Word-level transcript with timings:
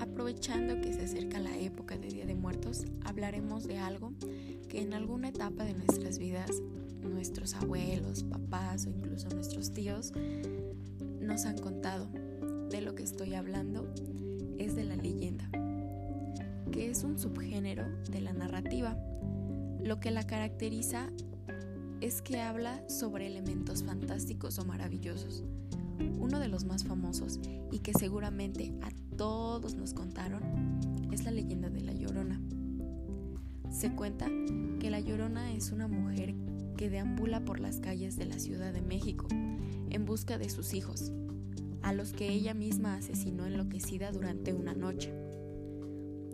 aprovechando 0.00 0.80
que 0.80 0.92
se 0.92 1.02
acerca 1.02 1.40
la 1.40 1.56
época 1.56 1.96
de 1.96 2.08
Día 2.08 2.26
de 2.26 2.34
Muertos, 2.34 2.84
hablaremos 3.04 3.64
de 3.64 3.78
algo 3.78 4.12
que 4.68 4.82
en 4.82 4.92
alguna 4.92 5.28
etapa 5.28 5.64
de 5.64 5.74
nuestras 5.74 6.18
vidas 6.18 6.60
nuestros 7.02 7.54
abuelos, 7.54 8.24
papás 8.24 8.86
o 8.86 8.90
incluso 8.90 9.28
nuestros 9.30 9.72
tíos 9.72 10.12
nos 11.20 11.46
han 11.46 11.58
contado. 11.58 12.08
De 12.70 12.80
lo 12.80 12.94
que 12.94 13.02
estoy 13.02 13.34
hablando 13.34 13.92
es 14.58 14.76
de 14.76 14.84
la 14.84 14.96
leyenda, 14.96 15.48
que 16.70 16.90
es 16.90 17.02
un 17.04 17.18
subgénero 17.18 17.84
de 18.10 18.20
la 18.20 18.32
narrativa. 18.32 18.96
Lo 19.82 20.00
que 20.00 20.10
la 20.10 20.26
caracteriza 20.26 21.10
es 22.00 22.22
que 22.22 22.40
habla 22.40 22.86
sobre 22.88 23.26
elementos 23.26 23.82
fantásticos 23.82 24.58
o 24.58 24.64
maravillosos. 24.64 25.44
Uno 26.18 26.38
de 26.40 26.48
los 26.48 26.64
más 26.64 26.84
famosos 26.84 27.40
y 27.70 27.80
que 27.80 27.92
seguramente 27.92 28.72
a 28.82 28.90
todos 29.16 29.74
nos 29.74 29.94
contaron 29.94 30.42
es 31.12 31.24
la 31.24 31.30
leyenda 31.30 31.70
de 31.70 31.82
la 31.82 31.92
Llorona. 31.92 32.40
Se 33.70 33.92
cuenta 33.94 34.26
que 34.80 34.90
la 34.90 35.00
Llorona 35.00 35.52
es 35.52 35.72
una 35.72 35.88
mujer 35.88 36.34
que 36.76 36.90
deambula 36.90 37.44
por 37.44 37.60
las 37.60 37.80
calles 37.80 38.16
de 38.16 38.26
la 38.26 38.38
Ciudad 38.38 38.72
de 38.72 38.82
México 38.82 39.26
en 39.90 40.04
busca 40.04 40.38
de 40.38 40.48
sus 40.48 40.74
hijos, 40.74 41.12
a 41.82 41.92
los 41.92 42.12
que 42.12 42.28
ella 42.28 42.54
misma 42.54 42.94
asesinó 42.94 43.46
enloquecida 43.46 44.10
durante 44.10 44.52
una 44.52 44.74
noche. 44.74 45.12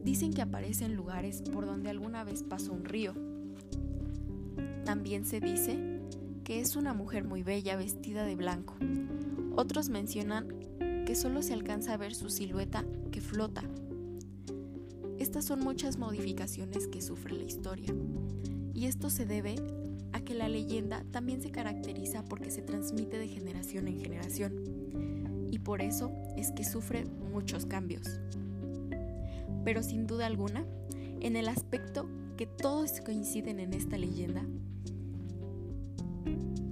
Dicen 0.05 0.33
que 0.33 0.43
aparece 0.43 0.85
en 0.85 0.95
lugares 0.95 1.43
por 1.53 1.67
donde 1.67 1.91
alguna 1.91 2.25
vez 2.25 2.43
pasó 2.43 2.73
un 2.73 2.85
río. 2.85 3.15
También 4.85 5.25
se 5.25 5.41
dice 5.41 6.01
que 6.45 6.61
es 6.61 6.77
una 6.77 6.95
mujer 6.95 7.25
muy 7.25 7.43
bella 7.43 7.77
vestida 7.77 8.25
de 8.25 8.37
blanco. 8.37 8.75
Otros 9.59 9.89
mencionan 9.89 10.47
que 11.05 11.17
solo 11.17 11.43
se 11.43 11.53
alcanza 11.53 11.93
a 11.93 11.97
ver 11.97 12.15
su 12.15 12.31
silueta 12.31 12.85
que 13.11 13.21
flota. 13.21 13.65
Estas 15.19 15.47
son 15.47 15.59
muchas 15.59 15.99
modificaciones 15.99 16.87
que 16.87 17.03
sufre 17.03 17.35
la 17.35 17.43
historia, 17.43 17.93
y 18.73 18.87
esto 18.87 19.11
se 19.11 19.27
debe 19.27 19.57
a 20.13 20.21
que 20.21 20.35
la 20.35 20.49
leyenda 20.49 21.03
también 21.11 21.43
se 21.43 21.51
caracteriza 21.51 22.25
porque 22.25 22.53
se 22.53 22.63
transmite 22.63 23.19
de 23.19 23.27
generación 23.27 23.89
en 23.89 23.99
generación 23.99 25.49
y 25.51 25.59
por 25.59 25.83
eso 25.83 26.13
es 26.37 26.53
que 26.53 26.63
sufre 26.63 27.05
muchos 27.33 27.67
cambios. 27.67 28.07
Pero 29.65 29.83
sin 29.83 30.07
duda 30.07 30.27
alguna, 30.27 30.65
en 31.19 31.35
el 31.35 31.49
aspecto 31.49 32.09
que 32.37 32.47
todos 32.47 33.01
coinciden 33.01 33.59
en 33.59 33.75
esta 33.75 33.99
leyenda, 33.99 34.47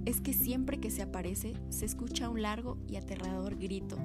es 0.07 0.21
que 0.21 0.31
siempre 0.31 0.79
que 0.79 0.89
se 0.89 1.01
aparece 1.01 1.53
se 1.67 1.83
escucha 1.83 2.29
un 2.29 2.41
largo 2.41 2.77
y 2.87 2.95
aterrador 2.95 3.57
grito 3.57 3.97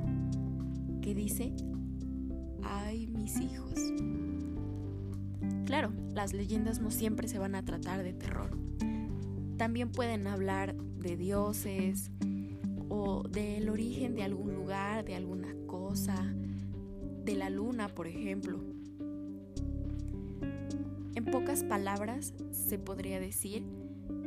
que 1.01 1.15
dice, 1.15 1.53
¡ay 2.65 3.07
mis 3.07 3.37
hijos! 3.37 3.79
Claro, 5.65 5.93
las 6.13 6.33
leyendas 6.33 6.81
no 6.81 6.91
siempre 6.91 7.29
se 7.29 7.39
van 7.39 7.55
a 7.55 7.65
tratar 7.65 8.03
de 8.03 8.15
terror. 8.15 8.51
También 9.57 9.93
pueden 9.93 10.27
hablar 10.27 10.75
de 10.75 11.17
dioses 11.17 12.11
o 12.89 13.23
del 13.29 13.69
origen 13.69 14.17
de 14.17 14.25
algún 14.25 14.55
lugar, 14.55 15.05
de 15.05 15.15
alguna 15.15 15.55
cosa, 15.69 16.35
de 17.25 17.37
la 17.37 17.49
luna, 17.49 17.87
por 17.87 18.09
ejemplo. 18.09 18.59
En 21.15 21.25
pocas 21.27 21.63
palabras, 21.63 22.35
se 22.51 22.81
podría 22.81 23.21
decir 23.21 23.63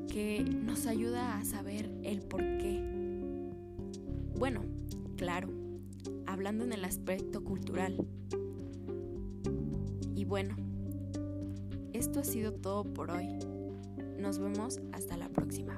que 0.08 0.44
nos 0.44 0.86
ayuda 0.86 1.38
a 1.38 1.46
saber 1.46 1.90
el 2.04 2.22
por 2.22 2.42
qué. 2.42 2.82
Bueno, 4.38 4.62
claro, 5.18 5.50
hablando 6.26 6.64
en 6.64 6.74
el 6.74 6.86
aspecto 6.86 7.44
cultural. 7.44 8.06
Y 10.16 10.26
bueno, 10.26 10.56
esto 11.94 12.20
ha 12.20 12.24
sido 12.24 12.54
todo 12.54 12.84
por 12.84 13.12
hoy. 13.12 13.28
Nos 14.20 14.40
vemos 14.40 14.80
hasta 14.92 15.18
la 15.18 15.30
próxima. 15.30 15.78